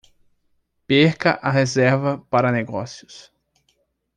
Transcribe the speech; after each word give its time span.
Perca 0.87 1.33
a 1.43 1.51
reserva 1.51 2.25
para 2.27 2.51
negócios 2.51 3.31